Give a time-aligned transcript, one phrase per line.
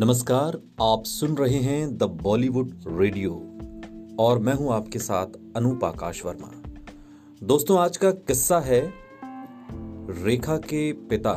[0.00, 3.32] नमस्कार, आप सुन रहे हैं द बॉलीवुड रेडियो
[4.20, 5.26] और मैं हूँ आपके साथ
[5.56, 6.52] अनूप आकाश वर्मा।
[7.42, 8.94] दोस्तों, आज का किस्सा है
[10.24, 11.32] रेखा के पिता।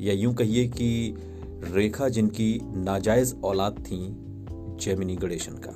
[0.00, 1.16] या यूँ कहिए कि
[1.64, 3.98] रेखा जिनकी नाजायज औलाद थी
[4.84, 5.72] जेमिनी गणेशन का।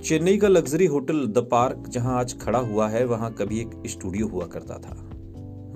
[0.00, 4.28] चेन्नई का लग्जरी होटल द पार्क, जहाँ आज खड़ा हुआ है, वहाँ कभी एक स्टूडियो
[4.28, 4.96] हुआ करता था।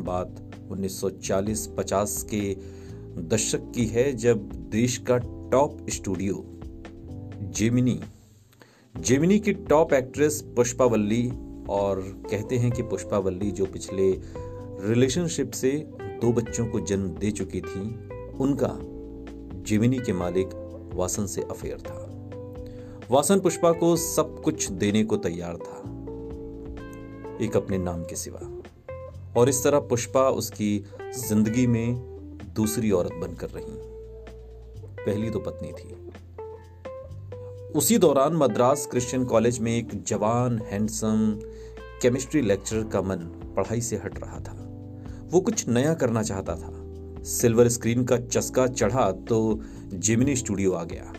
[0.01, 2.82] बात 1940-50 के
[3.19, 5.16] दशक की है जब देश का
[5.53, 6.45] टॉप स्टूडियो,
[7.53, 8.01] जेमिनी।
[8.95, 11.33] जेमिनी की टॉप एक्ट्रेस पुष्पावल्ली
[11.69, 14.11] और कहते हैं कि पुष्पावल्ली जो पिछले
[14.89, 15.70] रिलेशनशिप से
[16.01, 17.80] दो बच्चों को जन्म दे चुकी थी,
[18.39, 18.79] उनका
[19.62, 20.48] जेमिनी के मालिक
[20.95, 22.09] वासन से अफेयर था।
[23.11, 25.79] वासन पुष्पा को सब कुछ देने को तैयार था,
[27.45, 28.41] एक अपने नाम के सिवा।
[29.37, 30.84] और इस तरह पुष्पा उसकी
[31.29, 32.12] ज़िंदगी में
[32.56, 33.92] दूसरी औरत बनकर रही।
[35.06, 35.95] पहली तो पत्नी थी।
[37.72, 41.39] उसी दौरान मद्रास क्रिश्चियन कॉलेज में एक जवान, हैंडसम,
[42.03, 43.17] केमिस्ट्री लेक्चरर का मन
[43.56, 44.69] पढ़ाई से हट रहा था।
[45.31, 46.72] वो कुछ नया करना चाहता था।
[47.22, 49.61] सिल्वर स्क्रीन का चस्का चढ़ा तो
[49.94, 51.12] जिमिनी स्टूडियो आ गया।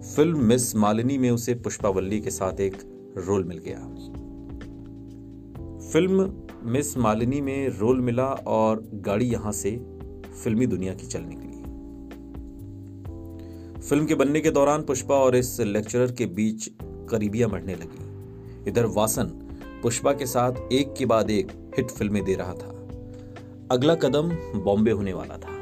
[0.00, 2.76] फ़िल्म मिस मालिनी में उसे पुष्पावल्ली के साथ एक
[3.18, 3.78] रोल मिल गया।
[5.92, 9.95] फ़िल्म मिस मालिनी में रोल मिला और गाड़ी यहाँ से
[10.44, 11.56] फिल्मी दुनिया की चल निकली
[13.88, 18.86] फ़िल्म के बनने के दौरान पुष्पा और इस लेक्चरर के बीच करीबियाँ बढ़ने लगी। इधर
[18.86, 19.24] वासन
[19.82, 22.88] पुष्पा के साथ एक के बाद एक हिट फ़िल्में दे रहा था।
[23.70, 25.54] अगला कदम बॉम्बे होने वाला था।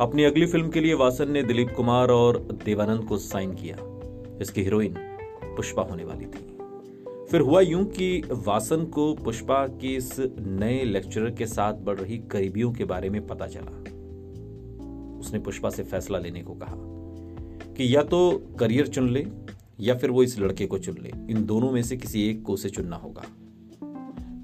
[0.00, 3.76] अपनी अगली फ़िल्म के लिए वासन ने दिलीप कुमार और देवानंद को साइन किया।
[4.42, 4.94] इसकी हीरोइन
[5.44, 6.57] पुष्पा होने वाली थी।
[7.30, 12.18] फिर हुआ यूँ कि वासन को पुष्पा के इस नए लेक्चरर के साथ बढ़ रही
[12.18, 13.70] करीबियों के बारे में पता चला।
[15.18, 16.74] उसने पुष्पा से फैसला लेने को कहा
[17.74, 19.26] कि या तो करियर चुन ले
[19.80, 22.52] या फिर वो इस लड़के को चुन ले। इन दोनों में से किसी एक को
[22.52, 23.24] उसे चुनना होगा।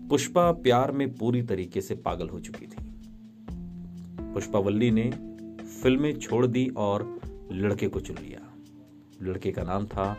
[0.08, 2.84] पुष्पा प्यार में पूरी तरीके से पागल हो चुकी थी।
[4.34, 5.10] पुष्पावल्ली ने
[5.82, 7.20] फ़िल्में छोड़ दी और
[7.52, 8.54] लड़के को चुन लिया।
[9.22, 10.16] लड़के का नाम था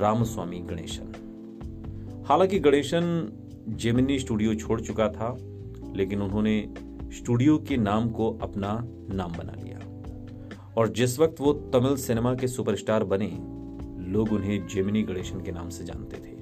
[0.00, 1.25] रामस्वामी गणेशन।
[2.28, 3.32] हालाँकि गणेशन
[3.68, 5.36] जेमिनी स्टूडियो छोड़ चुका था,
[5.96, 6.74] लेकिन उन्होंने
[7.12, 9.78] स्टूडियो के नाम को अपना नाम बना लिया।
[10.76, 13.26] और जिस वक्त वो तमिल सिनेमा के सुपरस्टार बने,
[14.12, 16.36] लोग उन्हें जेमिनी गणेशन के नाम से जानते थे।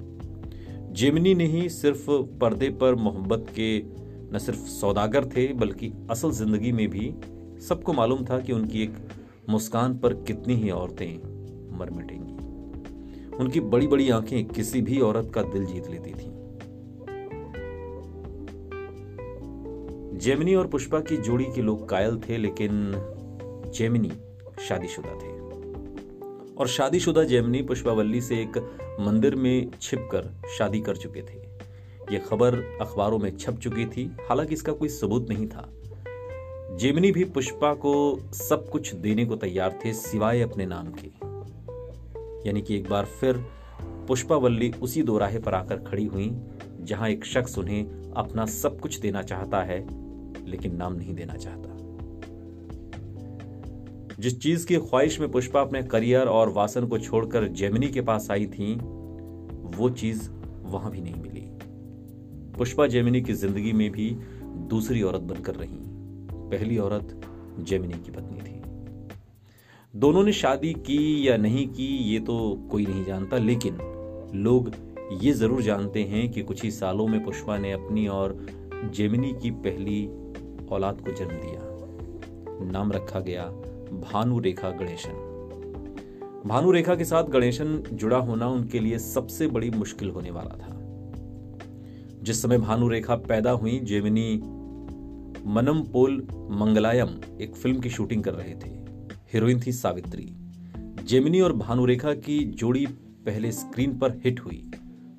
[0.93, 3.83] जेमिनी ने ही सिर्फ़ पर्दे पर मोहब्बत के
[4.33, 7.13] न सिर्फ़ सौदागर थे, बल्कि असल ज़िंदगी में भी
[7.67, 8.93] सबको मालूम था कि उनकी एक
[9.49, 11.17] मुस्कान पर कितनी ही औरतें
[11.77, 12.44] मर मिटेंगी।
[13.39, 16.35] उनकी बड़ी बड़ी आँखें किसी भी औरत का दिल जीत लेती थी।
[20.17, 22.93] जेमिनी और पुष्पा की जोड़ी के लोग कायल थे, लेकिन
[23.75, 24.11] जेमिनी
[24.67, 25.35] शादीशुदा थे।
[26.55, 31.45] और शादीशुदा जेमिनी पुष्पावल्ली से एक मंदिर में छिपकर शादी कर चुके थे।
[32.11, 35.73] यह खबर अखबारों में छप चुकी थी, हालाँकि इसका कोई सबूत नहीं था।
[36.75, 41.24] जेमिनी भी पुष्पा को सब कुछ देने को तैयार थे, सिवाय अपने नाम के।
[42.45, 43.37] यानी कि एक बार फिर
[43.81, 46.31] पुष्पावल्ली उसी दोराहे पर आकर खड़ी हुई,
[46.81, 49.79] जहाँ एक शख्स उन्हें अपना सब कुछ देना चाहता है,
[50.49, 51.71] लेकिन नाम नहीं देना चाहता।
[54.19, 58.31] जिस चीज़ की ख्वाहिश में पुष्पा अपने करियर और वासन को छोड़कर जेमिनी के पास
[58.31, 58.75] आई थी,
[59.77, 60.29] वो चीज़
[60.63, 61.49] वहाँ भी नहीं मिली।
[62.57, 65.79] पुष्पा जेमिनी की ज़िंदगी में भी दूसरी औरत बनकर रही।
[66.31, 67.21] पहली औरत
[67.59, 68.54] जेमिनी की पत्नी थी।
[69.95, 73.77] दोनों ने शादी की या नहीं की, ये तो कोई नहीं जानता, लेकिन
[74.35, 74.71] लोग
[75.21, 78.47] ये ज़रूर जानते हैं कि कुछ ही सालों में पुष्पा ने अपनी और
[78.93, 80.05] जेमिनी की पहली
[80.67, 83.45] औलाद को जन्म दिया। नाम रखा गया
[84.11, 85.11] भानु रेखा गणेशन।
[86.45, 90.79] भानु रेखा के साथ गणेशन जुड़ा होना उनके लिए सबसे बड़ी मुश्किल होने वाला था।
[92.23, 94.35] जिस समय भानु रेखा पैदा हुई, जेमिनी
[95.47, 98.84] मनम पोल मंगलायम एक फ़िल्म की शूटिंग कर रहे थे।
[99.35, 100.33] हीरोइन थी सावित्री।
[101.03, 102.85] जेमिनी और भानुरेखा की जोड़ी
[103.25, 104.71] पहले स्क्रीन पर हिट हुई,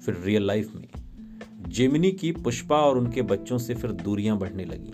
[0.04, 0.88] फिर रियल लाइफ में।
[1.68, 4.92] जेमिनी की पुष्पा और उनके बच्चों से फिर दूरियाँ बढ़ने लगी।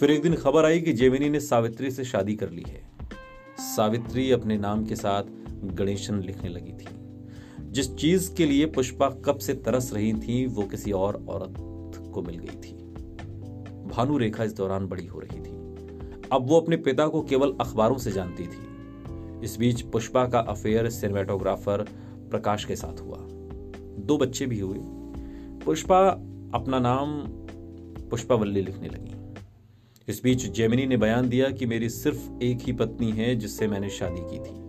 [0.00, 2.90] फिर एक दिन खबर आई कि जेमिनी ने सावित्री से शादी कर ली है।
[3.58, 5.22] सावित्री अपने नाम के साथ
[5.64, 6.88] गणेशन लिखने लगी थी।
[7.72, 11.54] जिस चीज़ के लिए पुष्पा कब से तरस रही थी, वो किसी और औरत
[12.14, 12.72] को मिल गई थी।
[13.88, 15.55] भानु रेखा इस दौरान बड़ी हो रही थी।
[16.32, 18.76] अब वो अपने पिता को केवल अखबारों से जानती थी।
[19.44, 21.82] इस बीच पुष्पा का अफेयर सिनेमेटोग्राफर
[22.30, 23.18] प्रकाश के साथ हुआ।
[23.98, 24.78] दो बच्चे भी हुए।
[25.64, 26.08] पुष्पा
[26.54, 27.22] अपना नाम
[28.10, 29.12] पुष्पावल्ली लिखने लगी।
[30.08, 33.90] इस बीच जेमिनी ने बयान दिया कि मेरी सिर्फ़ एक ही पत्नी है जिससे मैंने
[33.90, 34.66] शादी की थी।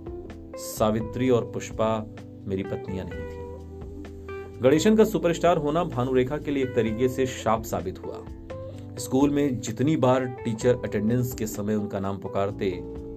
[0.57, 2.15] सावित्री और पुष्पा
[2.45, 3.47] मेरी पत्नियाँ नहीं थी।
[4.59, 8.23] गणेशन का सुपरस्टार होना भानुरेखा के लिए एक तरीके से शाप साबित हुआ।
[8.99, 12.71] स्कूल में जितनी बार टीचर अटेंडेंस के समय उनका नाम पुकारते,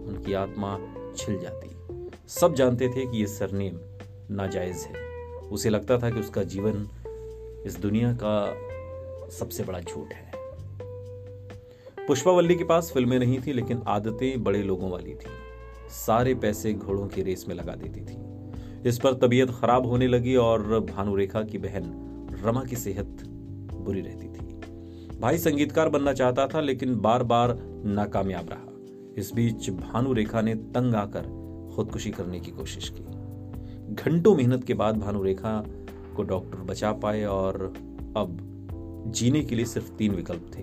[0.08, 0.78] उनकी आत्मा
[1.16, 1.70] छिल जाती।
[2.28, 3.78] सब जानते थे कि यह सरनेम
[4.34, 5.02] नाजायज है।
[5.38, 6.88] उसे लगता था कि उसका जीवन
[7.66, 8.56] इस दुनिया का
[9.30, 10.32] सबसे बड़ा झूठ है।
[12.06, 15.30] पुष्पावल्ली के पास फ़िल्में नहीं थी, लेकिन आदतें बड़े लोगों वाली थी।
[15.90, 18.18] सारे पैसे घोड़ों की रेस में लगा देती थी।
[18.88, 21.82] इस पर तबीयत खराब होने लगी और भानुरेखा की बहन
[22.44, 23.22] रमा की सेहत
[23.74, 24.59] बुरी रहती थी।
[25.20, 28.66] भाई संगीतकार बनना चाहता था, लेकिन बार बार नाकामयाब रहा।
[29.18, 31.22] इस बीच भानुरेखा ने तंग आकर
[31.76, 33.02] खुदकुशी करने की कोशिश की।
[33.94, 35.64] घंटों मेहनत के बाद भानुरेखा
[36.16, 37.74] को डॉक्टर बचा पाए और
[38.16, 38.38] अब
[39.06, 40.62] जीने के लिए सिर्फ़ तीन विकल्प थे।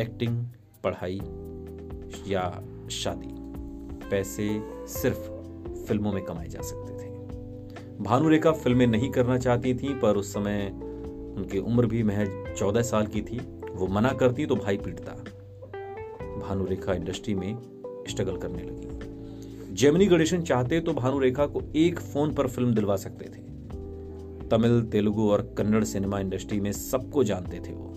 [0.00, 0.44] एक्टिंग,
[0.84, 1.20] पढ़ाई
[2.28, 3.28] या शादी।
[4.10, 5.30] पैसे सिर्फ़
[5.86, 7.10] फ़िल्मों में कमाए जा सकते थे।
[8.00, 10.70] भानुरेखा फ़िल्में नहीं करना चाहती थी, पर उस समय
[11.36, 12.28] उनकी उम्र भी महज
[12.58, 13.40] चौदह साल की थी।
[13.76, 15.12] वो मना करती तो भाई पीटता।
[16.40, 17.56] भानुरेखा इंडस्ट्री में
[18.08, 23.24] स्ट्रगल करने लगी। जेमिनी गणेशन चाहते तो भानुरेखा को एक फ़ोन पर फ़िल्म दिलवा सकते
[23.24, 23.44] थे।
[24.48, 27.92] तमिल, तेलुगु और कन्नड़ सिनेमा इंडस्ट्री में सबको जानते थे वो।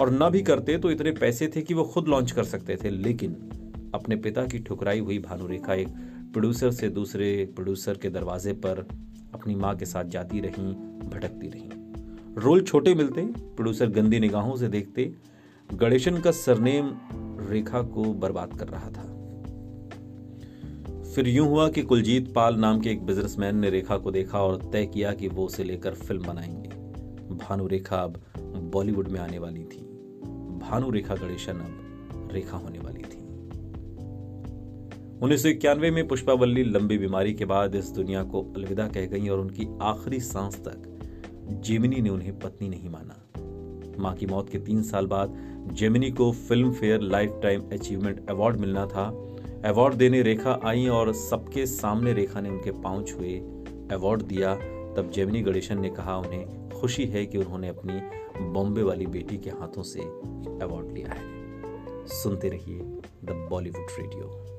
[0.00, 2.90] और न भी करते तो इतने पैसे थे कि वो खुद लॉन्च कर सकते थे,
[2.90, 3.32] लेकिन
[3.94, 5.88] अपने पिता की ठुकराई हुई भानुरेखा एक
[6.32, 8.86] प्रोड्यूसर से दूसरे प्रोड्यूसर के दरवाजे पर
[9.34, 10.74] अपनी माँ के साथ जाती रहीं,
[11.10, 11.70] भटकती रहीं।
[12.38, 15.14] रोल छोटे मिलते प्रोड्यूसर गंदी निगाहों से देखते,
[15.74, 16.90] गणेशन का सरनेम
[17.50, 19.12] रेखा को बर्बाद कर रहा था।
[21.14, 24.70] फिर यूँ हुआ कि कुलजीत पाल नाम के एक बिजनेसमैन ने रेखा को देखा और
[24.72, 26.68] तय किया कि वो उसे लेकर फ़िल्म बनाएँगे।
[27.34, 28.20] भानु रेखा अब
[28.72, 29.80] बॉलीवुड में आने वाली थी।
[30.58, 33.18] भानु रेखा गणेशन अब रेखा होने वाली थी।
[35.22, 39.28] उन्नीस सौ इक्यानवे में पुष्पावल्ली लंबी बीमारी के बाद इस दुनिया को अलविदा कह गई
[39.28, 40.92] और उनकी आखिरी सांस तक
[41.50, 43.22] जेमिनी ने उन्हें पत्नी नहीं माना।
[43.98, 45.36] माँ की मौत के तीन साल बाद
[45.72, 49.04] जेमिनी को Filmfare lifetime achievement award मिलना था।
[49.64, 53.38] अवार्ड देने रेखा आई और सबके सामने रेखा ने उनके पाँव छुए।
[53.92, 54.54] अवार्ड दिया,
[54.94, 58.00] तब जेमिनी गणेशन ने कहा, उन्हें खुशी है कि उन्होंने अपनी
[58.44, 60.00] बॉम्बे वाली बेटी के हाथों से
[60.64, 61.22] अवार्ड लिया है।
[62.06, 62.78] सुनते रहिए
[63.24, 64.55] द बॉलीवुड रेडियो।